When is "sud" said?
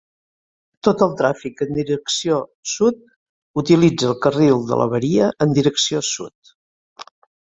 2.71-3.03, 6.09-6.53